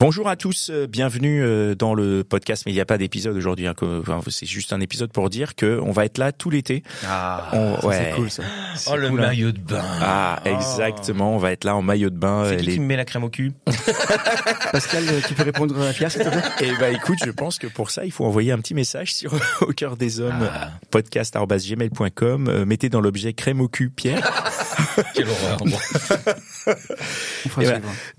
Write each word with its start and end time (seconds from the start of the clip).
Bonjour 0.00 0.28
à 0.28 0.34
tous, 0.34 0.70
euh, 0.70 0.88
bienvenue 0.88 1.40
euh, 1.44 1.76
dans 1.76 1.94
le 1.94 2.24
podcast, 2.24 2.64
mais 2.66 2.72
il 2.72 2.74
n'y 2.74 2.80
a 2.80 2.84
pas 2.84 2.98
d'épisode 2.98 3.36
aujourd'hui. 3.36 3.68
Hein, 3.68 3.74
que- 3.74 4.00
enfin, 4.00 4.20
c'est 4.28 4.44
juste 4.44 4.72
un 4.72 4.80
épisode 4.80 5.12
pour 5.12 5.30
dire 5.30 5.54
que 5.54 5.78
on 5.80 5.92
va 5.92 6.04
être 6.04 6.18
là 6.18 6.32
tout 6.32 6.50
l'été. 6.50 6.82
Ah, 7.06 7.48
On- 7.52 7.80
ça, 7.80 7.86
ouais. 7.86 7.96
c'est 8.10 8.16
cool 8.16 8.28
ça. 8.28 8.42
Oh, 8.90 8.96
le 8.96 9.08
cool, 9.08 9.20
hein. 9.20 9.26
maillot 9.28 9.52
de 9.52 9.60
bain. 9.60 9.84
Ah, 10.02 10.42
Oh. 10.44 10.48
exactement. 10.48 11.32
On 11.36 11.38
va 11.38 11.52
être 11.52 11.62
là 11.62 11.76
en 11.76 11.80
maillot 11.82 12.10
de 12.10 12.18
bain. 12.18 12.44
C'est 12.48 12.56
qui 12.56 12.66
les- 12.66 12.72
qui 12.74 12.80
me 12.80 12.86
met 12.86 12.96
la 12.96 13.04
crème 13.04 13.22
au 13.22 13.28
cul 13.30 13.52
Pascal, 14.72 15.04
euh, 15.08 15.20
tu 15.28 15.34
peux 15.34 15.44
répondre 15.44 15.80
à 15.80 15.92
Pierre 15.92 16.10
s'il 16.10 16.22
te 16.24 16.28
plaît? 16.28 16.42
Et 16.68 16.72
bah 16.80 16.90
écoute, 16.90 17.18
je 17.24 17.30
pense 17.30 17.58
que 17.58 17.68
pour 17.68 17.90
ça, 17.92 18.04
il 18.04 18.10
faut 18.10 18.24
envoyer 18.24 18.50
un 18.50 18.58
petit 18.58 18.74
message 18.74 19.14
sur 19.14 19.32
au 19.60 19.72
cœur 19.72 19.96
des 19.96 20.18
hommes 20.18 20.50
Ah. 20.52 20.72
podcast@gmail.com. 20.90 22.48
Euh, 22.48 22.64
mettez 22.66 22.88
dans 22.88 23.00
l'objet 23.00 23.32
crème 23.32 23.60
au 23.60 23.68
cul 23.68 23.90
Pierre. 23.90 24.42
Quelle 25.14 25.28
horreur. 25.28 25.58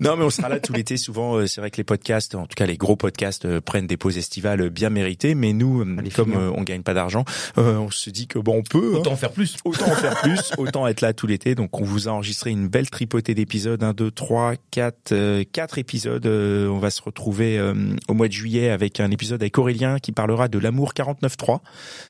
Non, 0.00 0.16
mais 0.16 0.24
on 0.24 0.30
sera 0.30 0.48
là 0.48 0.60
tout 0.60 0.72
l'été. 0.72 0.96
Souvent, 0.96 1.36
euh, 1.36 1.46
c'est 1.46 1.60
vrai 1.60 1.70
que 1.70 1.76
les 1.76 1.84
podcasts, 1.84 2.34
en 2.34 2.46
tout 2.46 2.54
cas 2.54 2.66
les 2.66 2.76
gros 2.76 2.96
podcasts, 2.96 3.44
euh, 3.44 3.60
prennent 3.60 3.86
des 3.86 3.96
pauses 3.96 4.18
estivales 4.18 4.60
euh, 4.62 4.70
bien 4.70 4.90
méritées. 4.90 5.34
Mais 5.34 5.52
nous, 5.52 5.82
Allez, 5.98 6.10
comme 6.10 6.32
finir. 6.32 6.40
euh, 6.40 6.52
on 6.56 6.62
gagne 6.62 6.82
pas 6.82 6.94
d'argent, 6.94 7.24
euh, 7.58 7.76
on 7.76 7.90
se 7.90 8.10
dit 8.10 8.26
que 8.26 8.38
bon, 8.38 8.58
on 8.58 8.62
peut. 8.62 8.92
hein. 8.94 8.98
Autant 8.98 9.12
en 9.12 9.16
faire 9.16 9.32
plus. 9.32 9.56
Autant 9.64 9.86
en 9.86 9.94
faire 9.94 10.20
plus, 10.20 10.52
autant 10.58 10.86
être 10.86 11.00
là 11.00 11.12
tout 11.12 11.26
l'été. 11.26 11.54
Donc 11.54 11.80
on 11.80 11.84
vous 11.84 12.08
a 12.08 12.12
enregistré 12.12 12.50
une 12.50 12.68
belle 12.68 12.90
tripotée 12.90 13.34
d'épisodes, 13.34 13.82
1, 13.82 13.92
2, 13.92 14.10
3, 14.10 14.54
4, 14.70 15.12
euh, 15.12 15.44
4 15.52 15.78
épisodes. 15.78 16.26
Euh, 16.26 16.68
on 16.68 16.78
va 16.78 16.90
se 16.90 17.02
retrouver 17.02 17.58
euh, 17.58 17.74
au 18.08 18.14
mois 18.14 18.28
de 18.28 18.32
juillet 18.32 18.70
avec 18.70 19.00
un 19.00 19.10
épisode 19.10 19.42
avec 19.42 19.56
Aurélien 19.58 19.98
qui 19.98 20.12
parlera 20.12 20.48
de 20.48 20.58
l'amour 20.58 20.92
49.3. 20.94 21.60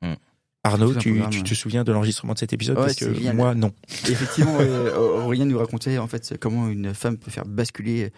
Mm. 0.02 0.12
Arnaud, 0.66 0.94
tu, 0.94 1.12
tu 1.30 1.38
ouais. 1.38 1.42
te 1.42 1.54
souviens 1.54 1.84
de 1.84 1.92
l'enregistrement 1.92 2.34
de 2.34 2.38
cet 2.38 2.52
épisode? 2.52 2.76
Ouais, 2.76 2.84
Parce 2.84 2.96
que 2.96 3.12
génial. 3.14 3.36
moi, 3.36 3.54
non. 3.54 3.72
Effectivement, 4.08 4.58
euh, 4.60 4.94
Aurélien 5.24 5.44
nous 5.44 5.58
racontait 5.58 5.98
en 5.98 6.06
fait 6.06 6.34
comment 6.40 6.68
une 6.68 6.94
femme 6.94 7.16
peut 7.16 7.30
faire 7.30 7.44
basculer 7.46 8.12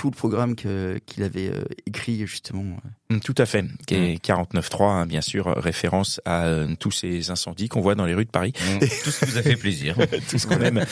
tout 0.00 0.08
le 0.10 0.16
programme 0.16 0.54
que- 0.56 0.98
qu'il 1.04 1.22
avait 1.24 1.48
euh, 1.50 1.62
écrit 1.86 2.26
justement. 2.26 2.64
Mm, 3.10 3.18
Tout 3.20 3.34
à 3.36 3.44
fait. 3.44 3.64
Qui 3.86 3.94
est 3.96 4.24
49.3, 4.24 4.84
hein, 4.84 5.04
bien 5.06 5.20
sûr, 5.20 5.48
euh, 5.48 5.52
référence 5.60 6.22
à 6.24 6.46
euh, 6.46 6.68
tous 6.78 6.90
ces 6.90 7.30
incendies 7.30 7.68
qu'on 7.68 7.82
voit 7.82 7.94
dans 7.94 8.06
les 8.06 8.14
rues 8.14 8.24
de 8.24 8.30
Paris. 8.30 8.54
Mmh, 8.58 8.78
Tout 9.04 9.10
ce 9.10 9.24
qui 9.26 9.30
vous 9.32 9.36
a 9.38 9.42
fait 9.42 9.56
plaisir. 9.56 9.96
tout 10.30 10.38
ce 10.38 10.46
qu'on 10.46 10.58
aime. 10.60 10.82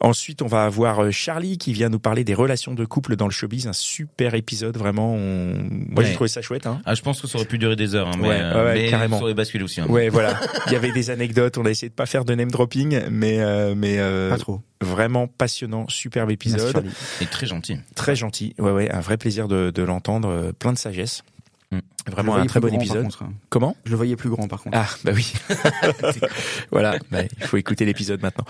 Ensuite, 0.00 0.42
on 0.42 0.48
va 0.48 0.64
avoir 0.64 1.04
euh, 1.04 1.10
Charlie 1.12 1.56
qui 1.56 1.72
vient 1.72 1.88
nous 1.88 2.00
parler 2.00 2.24
des 2.24 2.34
relations 2.34 2.74
de 2.74 2.84
couple 2.84 3.14
dans 3.14 3.26
le 3.26 3.30
showbiz. 3.32 3.68
Un 3.68 3.72
super 3.72 4.34
épisode, 4.34 4.76
vraiment. 4.76 5.14
On... 5.14 5.54
Moi, 5.90 6.02
j'ai 6.02 6.14
trouvé 6.14 6.26
ça 6.28 6.42
chouette. 6.42 6.66
Hein. 6.66 6.80
Ah, 6.84 6.94
je 6.96 7.02
pense 7.02 7.20
que 7.20 7.28
ça 7.28 7.38
aurait 7.38 7.46
pu 7.46 7.58
durer 7.58 7.76
des 7.76 7.94
heures, 7.94 8.08
hein, 8.08 8.16
mais, 8.18 8.28
Ouais, 8.28 8.40
euh, 8.40 8.64
ouais, 8.64 8.74
mais 8.74 8.90
carrément. 8.90 9.18
ça 9.18 9.22
aurait 9.22 9.34
basculé 9.34 9.62
aussi. 9.62 9.80
hein. 9.80 9.86
Ouais, 9.88 10.08
voilà. 10.08 10.40
Il 10.66 10.72
y 10.72 10.76
avait 10.76 10.90
des 10.90 11.10
anecdotes. 11.10 11.58
On 11.58 11.64
a 11.64 11.70
essayé 11.70 11.90
de 11.90 11.94
pas 11.94 12.06
faire 12.06 12.24
de 12.24 12.34
name 12.34 12.50
dropping, 12.50 13.02
mais 13.10 13.18
mais, 13.38 13.74
mais 13.76 13.98
euh, 13.98 14.30
Pas 14.30 14.38
trop. 14.38 14.62
Vraiment 14.80 15.26
passionnant, 15.26 15.86
superbe 15.88 16.28
Merci, 16.28 16.34
épisode, 16.34 16.72
Charlie. 16.72 16.90
Et 17.20 17.26
très 17.26 17.46
gentil. 17.46 17.78
très 17.94 18.16
gentil. 18.16 18.54
Ouais, 18.58 18.70
ouais, 18.70 18.90
un 18.90 19.00
vrai 19.00 19.16
plaisir 19.16 19.48
de, 19.48 19.70
de 19.70 19.82
l'entendre, 19.82 20.28
euh, 20.28 20.52
plein 20.52 20.72
de 20.72 20.78
sagesse. 20.78 21.22
Mm. 22.08 22.12
Vraiment 22.12 22.36
un 22.36 22.46
très 22.46 22.60
bon 22.60 22.68
grand, 22.68 22.76
épisode. 22.78 23.06
hein. 23.20 23.32
Comment? 23.48 23.76
Je 23.84 23.90
le 23.90 23.96
voyais 23.96 24.16
plus 24.16 24.30
grand 24.30 24.48
par 24.48 24.62
contre. 24.62 24.78
Ah 24.78 24.88
bah 25.04 25.12
oui. 25.14 25.32
voilà, 26.70 26.98
bah, 27.10 27.20
il 27.22 27.46
faut 27.46 27.56
écouter 27.56 27.84
l'épisode 27.84 28.22
maintenant. 28.22 28.44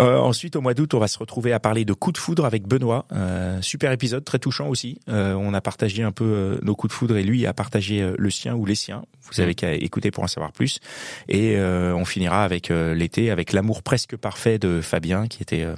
Euh, 0.00 0.16
ensuite, 0.18 0.56
au 0.56 0.60
mois 0.60 0.74
d'août, 0.74 0.94
on 0.94 0.98
va 0.98 1.08
se 1.08 1.18
retrouver 1.18 1.52
à 1.52 1.60
parler 1.60 1.84
de 1.84 1.92
coups 1.92 2.14
de 2.14 2.18
foudre 2.18 2.44
avec 2.44 2.66
Benoît. 2.66 3.06
Euh, 3.12 3.60
super 3.62 3.92
épisode, 3.92 4.24
très 4.24 4.38
touchant 4.38 4.68
aussi. 4.68 4.98
Euh, 5.08 5.34
on 5.34 5.54
a 5.54 5.60
partagé 5.60 6.02
un 6.02 6.12
peu 6.12 6.24
euh, 6.24 6.58
nos 6.62 6.74
coups 6.74 6.92
de 6.92 6.96
foudre 6.96 7.16
et 7.16 7.22
lui 7.22 7.46
a 7.46 7.52
partagé 7.52 8.02
euh, 8.02 8.14
le 8.18 8.30
sien 8.30 8.54
ou 8.54 8.64
les 8.66 8.74
siens. 8.74 9.02
Vous 9.32 9.40
avez 9.40 9.54
qu'à 9.54 9.74
écouter 9.74 10.10
pour 10.10 10.24
en 10.24 10.28
savoir 10.28 10.52
plus. 10.52 10.80
Et 11.28 11.56
euh, 11.56 11.94
on 11.94 12.04
finira 12.04 12.44
avec 12.44 12.68
l'été, 12.70 13.30
avec 13.30 13.52
l'amour 13.52 13.82
presque 13.82 14.16
parfait 14.16 14.58
de 14.58 14.80
Fabien, 14.80 15.28
qui 15.28 15.42
était 15.42 15.62
euh, 15.62 15.74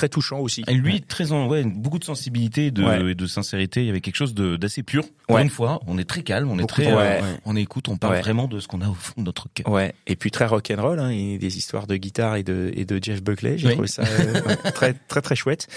très 0.00 0.08
touchant 0.08 0.38
aussi. 0.40 0.64
Et 0.66 0.72
lui, 0.72 1.02
très 1.02 1.30
en, 1.32 1.46
ouais, 1.46 1.62
beaucoup 1.62 1.98
de 1.98 2.04
sensibilité 2.04 2.66
et 2.66 2.70
de, 2.70 2.82
Ouais. 2.82 3.10
et 3.10 3.14
de 3.14 3.26
sincérité. 3.26 3.82
Il 3.82 3.86
y 3.86 3.90
avait 3.90 4.00
quelque 4.00 4.16
chose 4.16 4.34
d'assez 4.34 4.82
pur. 4.82 5.04
Pour 5.26 5.36
Ouais. 5.36 5.42
une 5.42 5.50
fois, 5.50 5.78
on 5.86 5.98
est 5.98 6.04
très 6.08 6.22
calme, 6.22 6.50
on 6.50 6.58
est 6.58 6.64
très, 6.66 6.86
euh, 6.90 7.20
on 7.44 7.54
écoute, 7.54 7.88
on 7.88 7.98
parle 7.98 8.16
vraiment 8.20 8.48
de 8.48 8.60
ce 8.60 8.66
qu'on 8.66 8.80
a 8.80 8.88
au 8.88 8.94
fond 8.94 9.12
de 9.20 9.24
notre 9.26 9.48
cœur. 9.52 9.68
Ouais, 9.68 9.94
et 10.06 10.16
puis 10.16 10.30
très 10.30 10.46
rock'n'roll, 10.46 10.98
hein, 10.98 11.10
et 11.10 11.36
des 11.36 11.58
histoires 11.58 11.86
de 11.86 11.96
guitare 11.96 12.36
et 12.36 12.42
de 12.42 12.72
et 12.74 12.86
de 12.86 12.98
Jeff 13.02 13.22
Buckley. 13.22 13.58
J'ai 13.58 13.68
Oui. 13.68 13.72
trouvé 13.74 13.88
ça 13.88 14.02
euh, 14.04 14.40
très 14.74 14.94
très 14.94 15.20
très 15.20 15.36
chouette. 15.36 15.68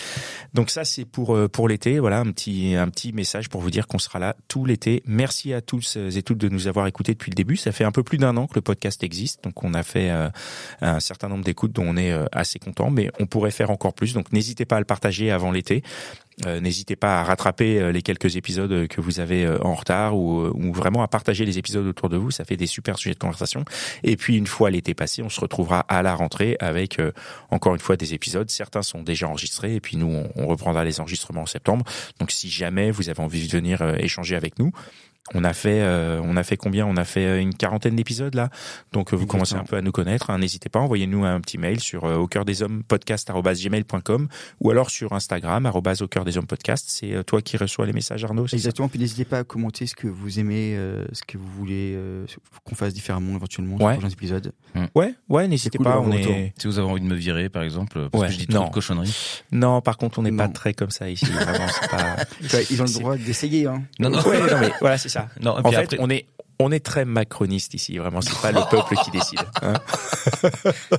Donc 0.54 0.70
ça 0.70 0.86
c'est 0.86 1.04
pour 1.06 1.36
euh, 1.36 1.50
pour 1.50 1.68
l'été. 1.68 2.00
Voilà 2.00 2.20
un 2.20 2.32
petit 2.32 2.76
un 2.76 2.88
petit 2.88 3.12
message 3.12 3.50
pour 3.50 3.60
vous 3.60 3.72
dire 3.72 3.88
qu'on 3.88 4.00
sera 4.00 4.20
là 4.20 4.36
tout 4.48 4.66
l'été. 4.66 5.04
Merci 5.06 5.54
à 5.54 5.60
tous 5.62 5.98
et 5.98 6.24
toutes 6.24 6.38
de 6.38 6.48
nous 6.48 6.68
avoir 6.68 6.88
écoutés 6.88 7.12
depuis 7.14 7.30
le 7.32 7.36
début. 7.36 7.58
Ça 7.58 7.74
fait 7.74 7.84
un 7.84 7.92
peu 7.92 8.04
plus 8.04 8.18
d'un 8.18 8.38
an 8.38 8.48
que 8.48 8.56
le 8.56 8.62
podcast 8.62 9.04
existe, 9.04 9.44
donc 9.44 9.64
on 9.66 9.74
a 9.74 9.84
fait 9.84 10.10
euh, 10.12 10.30
un 10.82 11.00
certain 11.02 11.28
nombre 11.28 11.44
d'écoutes 11.44 11.74
dont 11.74 11.84
on 11.86 11.98
est 11.98 12.12
euh, 12.14 12.26
assez 12.32 12.60
content, 12.60 12.90
mais 12.90 13.12
on 13.20 13.26
pourrait 13.26 13.52
faire 13.52 13.70
encore 13.70 13.94
plus. 13.94 14.13
Donc 14.14 14.32
n'hésitez 14.32 14.66
pas 14.66 14.78
à 14.78 14.80
le 14.80 14.86
partager 14.86 15.32
avant 15.32 15.52
l'été. 15.52 15.84
Euh, 16.46 16.60
N'hésitez 16.60 16.96
pas 16.96 17.20
à 17.20 17.24
rattraper 17.24 17.80
euh, 17.80 17.92
les 17.92 18.02
quelques 18.02 18.36
épisodes 18.36 18.88
que 18.88 19.02
vous 19.02 19.20
avez 19.20 19.46
euh, 19.46 19.60
en 19.62 19.76
retard 19.76 20.18
ou, 20.18 20.52
vraiment 20.74 21.04
à 21.04 21.08
partager 21.08 21.46
les 21.46 21.60
épisodes 21.60 21.86
autour 21.86 22.10
de 22.10 22.18
vous. 22.18 22.32
Ça 22.32 22.44
fait 22.44 22.58
des 22.58 22.66
super 22.66 22.98
sujets 22.98 23.14
de 23.14 23.20
conversation. 23.20 23.64
Et 24.04 24.18
puis 24.18 24.36
une 24.36 24.48
fois 24.48 24.72
l'été 24.72 24.94
passé, 24.94 25.22
on 25.22 25.30
se 25.30 25.40
retrouvera 25.40 25.82
à 25.82 26.02
la 26.02 26.16
rentrée 26.16 26.58
avec 26.60 27.00
encore 27.52 27.74
une 27.76 27.80
fois 27.80 27.96
des 27.96 28.14
épisodes. 28.14 28.50
Certains 28.50 28.82
sont 28.82 29.04
déjà 29.04 29.28
enregistrés 29.28 29.76
et 29.76 29.80
puis 29.80 29.98
nous 29.98 30.24
on, 30.36 30.48
reprendra 30.48 30.84
les 30.84 31.00
enregistrements 31.00 31.44
en 31.44 31.46
septembre. 31.46 31.86
Donc 32.20 32.32
si 32.32 32.50
jamais 32.50 32.90
vous 32.92 33.10
avez 33.10 33.22
envie 33.22 33.48
de 33.48 33.52
venir 33.52 33.82
échanger 34.00 34.36
avec 34.36 34.58
nous, 34.58 34.72
on 35.34 35.44
a 35.46 35.54
fait, 35.54 35.82
euh, 35.82 36.20
on 36.24 36.36
a 36.36 36.44
fait 36.44 36.58
combien? 36.58 36.86
On 36.86 36.98
a 36.98 37.06
fait 37.06 37.26
euh, 37.26 37.40
une 37.42 37.54
quarantaine 37.56 37.96
d'épisodes 37.96 38.36
là. 38.36 38.50
Donc 38.92 39.14
euh, 39.14 39.16
vous 39.16 39.24
Exactement. 39.24 39.28
commencez 39.28 39.56
un 39.56 39.64
peu 39.64 39.78
à 39.78 39.82
nous 39.82 39.92
connaître. 39.94 40.30
hein. 40.30 40.38
N'hésitez 40.38 40.68
pas, 40.70 40.80
envoyez-nous 40.80 41.24
un 41.24 41.40
petit 41.40 41.58
mail 41.58 41.80
sur 41.80 42.04
euh, 42.04 42.16
au 42.18 42.28
cœur 42.28 42.44
des 42.46 42.62
hommes 42.62 42.84
podcast@gmail.com 42.84 44.28
ou 44.60 44.72
alors 44.72 44.90
sur 44.90 45.14
Instagram 45.14 45.66
au 45.74 46.08
cœur 46.08 46.26
des 46.26 46.38
hommes 46.38 46.46
podcast. 46.48 46.86
C'est 46.88 47.14
euh, 47.14 47.24
toi 47.24 47.42
qui 47.42 47.58
reçois 47.58 47.86
les 47.86 47.94
messages 47.94 48.24
Arnaud. 48.24 48.48
Exactement. 48.52 48.88
Puis 48.90 49.00
n'hésitez 49.00 49.26
pas 49.26 49.40
à 49.40 49.44
commenter 49.44 49.88
ce 49.88 49.96
que 49.96 50.08
vous 50.08 50.40
aimez, 50.40 50.76
euh, 50.76 51.06
ce 51.14 51.24
que 51.24 51.38
vous 51.38 51.48
voulez 51.58 51.94
euh, 51.96 52.26
qu'on 52.66 52.76
fasse 52.76 52.94
différemment 52.94 53.36
éventuellement 53.36 53.78
sur 53.78 53.86
Ouais. 53.86 53.94
les 53.94 54.00
prochains 54.00 54.14
épisodes. 54.14 54.52
Ouais, 54.96 55.14
ouais, 55.30 55.48
n'hésitez 55.48 55.78
cool 55.78 55.86
pas. 55.86 56.00
On 56.00 56.12
est. 56.12 56.54
Si 56.58 56.68
vous 56.68 56.80
avez 56.80 56.88
envie 56.88 57.02
de 57.02 57.06
me 57.06 57.16
virer, 57.16 57.50
par 57.50 57.64
exemple, 57.64 58.10
parce 58.10 58.22
Ouais, 58.22 58.28
que 58.28 58.34
je 58.34 58.40
dis 58.40 58.48
trop 58.48 58.64
non. 58.64 58.68
de 58.70 58.74
cochonneries. 58.74 59.42
non, 59.52 59.82
par 59.82 59.98
contre, 59.98 60.20
on 60.20 60.24
n'est 60.24 60.32
pas 60.32 60.48
très 60.48 60.74
comme 60.74 60.90
ça 60.92 61.10
ici. 61.10 61.26
Vraiment, 61.26 61.68
pas. 61.90 62.16
Ils 62.72 62.82
ont 62.82 62.86
le 62.86 62.94
droit 63.00 63.18
d'essayer. 63.18 63.68
Hein. 63.68 63.84
Non, 64.00 64.10
non. 64.10 64.22
Ouais, 64.24 64.40
non 64.40 64.60
mais 64.60 64.72
voilà, 64.80 64.98
c'est 64.98 65.10
ça. 65.14 65.30
Non, 65.42 65.58
et 65.58 65.62
En 65.66 65.72
fait, 65.72 65.78
après- 65.78 65.98
on 66.00 66.10
est 66.10 66.26
on 66.60 66.72
est 66.72 66.80
très 66.86 67.04
macroniste 67.04 67.74
ici. 67.74 67.98
Vraiment, 67.98 68.22
c'est 68.22 68.40
pas 68.40 68.52
le 68.52 68.62
peuple 68.70 68.96
qui 69.04 69.12
décide. 69.12 69.40
hein. 69.64 69.74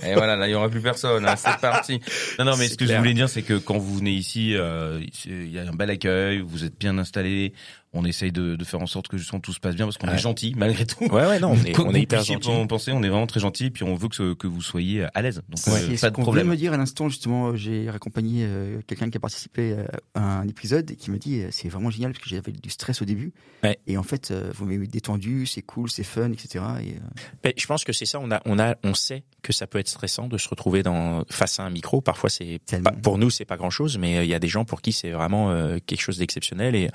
Et 0.03 0.15
voilà, 0.15 0.37
là, 0.37 0.49
il 0.49 0.51
y 0.51 0.55
aura 0.55 0.69
plus 0.69 0.81
personne. 0.83 1.27
hein, 1.27 1.37
c'est 1.37 1.57
parti. 1.59 2.01
Non, 2.39 2.45
non, 2.45 2.57
mais 2.57 2.67
ce 2.69 2.77
que 2.77 2.85
clair. 2.85 2.97
je 2.97 2.99
voulais 3.01 3.15
dire, 3.15 3.29
c'est 3.29 3.43
que 3.43 3.55
quand 3.55 3.79
vous 3.79 3.97
venez 3.99 4.11
ici, 4.11 4.55
euh, 4.57 5.01
il 5.27 5.51
y 5.51 5.59
a 5.59 5.63
un 5.63 5.73
bel 5.73 5.91
accueil, 5.91 6.41
vous 6.41 6.65
êtes 6.65 6.79
bien 6.79 6.99
installé. 6.99 7.53
On 7.95 8.05
essaye 8.05 8.33
de, 8.33 8.57
de 8.57 8.65
faire 8.65 8.81
en 8.81 8.87
sorte 8.87 9.09
que 9.09 9.17
justement 9.17 9.41
tout 9.41 9.53
se 9.53 9.61
passe 9.61 9.75
bien 9.77 9.87
parce 9.87 9.97
qu'on 9.99 10.09
Ouais. 10.09 10.15
est 10.15 10.19
gentil 10.19 10.53
malgré 10.57 10.85
tout. 10.85 11.05
Ouais, 11.05 11.27
ouais, 11.27 11.39
non, 11.41 11.51
on 11.53 11.65
est, 11.65 11.79
on 11.79 11.93
hyper 11.93 12.25
gentil. 12.25 12.49
pen- 12.51 12.67
penser, 12.67 12.93
on 12.93 13.03
est 13.03 13.09
vraiment 13.09 13.27
très 13.27 13.41
gentil, 13.41 13.71
puis 13.71 13.85
on 13.85 13.95
veut 13.95 14.09
que, 14.09 14.17
ce- 14.17 14.35
que 14.35 14.47
vous 14.47 14.61
soyez 14.63 15.07
à 15.15 15.23
l'aise. 15.23 15.43
Donc 15.49 15.61
Ouais. 15.75 15.95
euh, 15.95 15.97
pas 16.01 16.11
de 16.11 16.17
problème. 16.17 16.49
me 16.49 16.57
dire 16.57 16.73
à 16.73 16.77
l'instant, 16.77 17.09
justement, 17.09 17.49
euh, 17.51 17.57
j'ai 17.57 17.89
raccompagné 17.89 18.45
euh, 18.45 18.81
quelqu'un 18.87 19.11
qui 19.11 19.17
a 19.17 19.21
participé 19.21 19.73
euh, 19.73 19.85
à 20.15 20.41
un 20.41 20.49
épisode 20.49 20.91
et 20.91 20.97
qui 20.97 21.11
me 21.11 21.19
dit 21.19 21.41
euh, 21.41 21.49
c'est 21.53 21.69
vraiment 21.69 21.91
génial 21.91 22.13
parce 22.13 22.23
que 22.25 22.29
j'avais 22.31 22.53
du 22.53 22.71
stress 22.71 23.01
au 23.01 23.05
début. 23.05 23.33
Ouais. 23.63 23.79
Et 23.87 23.97
en 23.97 24.03
fait, 24.03 24.31
euh, 24.31 24.51
vous 24.55 24.65
m'avez 24.67 24.87
détendu, 24.87 25.47
c'est 25.47 25.63
cool, 25.63 25.89
c'est 25.91 26.05
fun, 26.05 26.33
etc. 26.33 26.65
Et, 26.83 26.91
euh, 26.91 26.99
Ben, 27.43 27.53
je 27.57 27.67
pense 27.67 27.85
que 27.85 27.93
c'est 27.93 28.07
ça. 28.07 28.19
On 28.21 28.31
a, 28.31 28.43
on 28.45 28.59
a, 28.59 28.75
on 28.83 28.95
sait 28.95 29.23
que 29.43 29.53
ça 29.53 29.67
peut 29.67 29.79
être 29.79 29.89
stressant 29.89 30.27
de 30.27 30.37
se 30.39 30.49
retrouver 30.49 30.83
dans 30.83 31.25
face 31.31 31.61
à 31.61 31.65
un 31.65 31.71
micro. 31.71 32.01
Parfois, 32.01 32.31
c'est 32.31 32.61
pour 33.03 33.19
nous, 33.19 33.31
c'est 33.31 33.45
pas 33.45 33.57
grand 33.57 33.71
chose, 33.71 33.99
mais 33.99 34.19
euh, 34.19 34.25
il 34.25 34.31
y 34.31 34.35
a 34.35 34.39
des 34.39 34.49
gens 34.49 34.65
pour 34.65 34.81
qui 34.83 34.93
c'est 34.93 35.11
vraiment 35.11 35.51
euh, 35.51 35.79
quelque 35.85 36.01
chose 36.01 36.19
d'exceptionnel. 36.19 36.75
Et, 36.75 36.89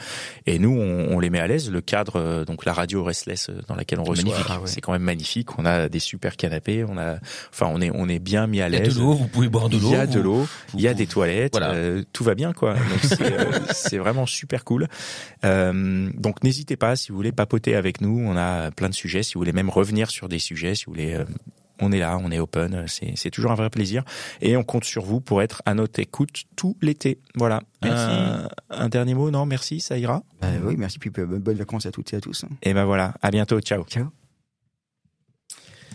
et 0.46 0.60
nous, 0.60 0.72
on, 0.72 0.89
on 1.10 1.20
les 1.20 1.30
met 1.30 1.40
à 1.40 1.48
l'aise. 1.48 1.70
Le 1.72 1.82
cadre, 1.82 2.16
euh, 2.18 2.46
donc 2.46 2.66
la 2.66 2.74
radio 2.74 3.04
Restless 3.04 3.50
euh, 3.50 3.62
dans 3.68 3.76
laquelle 3.76 4.00
on 4.00 4.04
reçoit. 4.04 4.36
Ah 4.48 4.56
ouais. 4.60 4.68
c'est 4.68 4.82
quand 4.82 4.92
même 4.92 5.04
magnifique. 5.04 5.58
On 5.58 5.66
a 5.66 5.90
des 5.90 6.00
super 6.00 6.36
canapés. 6.38 6.84
On 6.88 6.98
a, 6.98 7.18
enfin, 7.52 7.68
on 7.72 7.82
est, 7.82 7.92
on 7.94 8.08
est 8.10 8.20
bien 8.20 8.48
mis 8.48 8.62
à 8.62 8.68
Il 8.68 8.74
y 8.74 8.76
a 8.76 8.80
l'aise. 8.80 8.96
de 8.96 9.00
l'eau, 9.00 9.14
vous 9.14 9.28
pouvez 9.28 9.50
boire 9.50 9.70
de 9.70 9.78
l'eau. 9.78 9.88
Il 9.90 9.92
y 9.92 9.96
a 9.96 10.08
de 10.08 10.20
l'eau, 10.20 10.48
il 10.74 10.82
y 10.82 10.88
a 10.88 10.94
des 10.94 11.08
toilettes, 11.08 11.54
Voilà. 11.54 11.72
euh, 11.74 12.04
tout 12.14 12.24
va 12.24 12.36
bien 12.36 12.54
quoi. 12.54 12.76
C'est 13.04 13.22
euh, 13.98 14.00
vraiment 14.00 14.26
super 14.26 14.64
cool. 14.66 14.88
Euh, 15.46 16.10
donc 16.16 16.44
n'hésitez 16.44 16.76
pas 16.78 16.96
si 16.96 17.10
vous 17.12 17.16
voulez 17.16 17.32
papoter 17.32 17.76
avec 17.76 18.02
nous, 18.02 18.20
on 18.26 18.36
a 18.38 18.72
plein 18.72 18.90
de 18.90 18.94
sujets. 18.94 19.24
Si 19.24 19.34
vous 19.36 19.40
voulez 19.42 19.54
même 19.54 19.70
revenir 19.70 20.10
sur 20.10 20.30
des 20.30 20.40
sujets, 20.40 20.76
si 20.76 20.86
vous 20.86 20.94
voulez, 20.94 21.18
on 21.82 21.92
est 21.92 22.00
là, 22.00 22.18
on 22.22 22.32
est 22.32 22.40
open. 22.40 22.86
C'est 22.88 23.14
c'est 23.16 23.30
toujours 23.30 23.52
un 23.52 23.56
vrai 23.56 23.70
plaisir 23.70 24.04
et 24.42 24.56
on 24.58 24.64
compte 24.64 24.84
sur 24.86 25.04
vous 25.04 25.22
pour 25.22 25.42
être 25.42 25.62
à 25.66 25.74
notre 25.74 26.00
écoute 26.00 26.44
tout 26.56 26.78
l'été. 26.82 27.20
Voilà. 27.36 27.62
Merci. 27.84 28.06
Un, 28.10 28.50
un 28.70 28.90
dernier 28.90 29.14
mot, 29.14 29.32
non? 29.32 29.46
Merci, 29.46 29.80
ça 29.80 29.98
ira. 29.98 30.24
bah 30.42 30.48
oui, 30.64 30.76
merci. 30.78 31.00
Puis 31.00 31.12
euh, 31.18 31.26
bonnes 31.26 31.58
vacances 31.58 31.86
à 31.86 31.92
toutes 31.92 32.14
et 32.14 32.18
à 32.18 32.22
tous. 32.22 32.44
hein. 32.44 32.50
Et 32.64 32.74
ben 32.74 32.86
voilà, 32.86 33.14
à 33.22 33.32
bientôt, 33.32 33.60
ciao. 33.62 33.84
Ciao. 33.84 34.29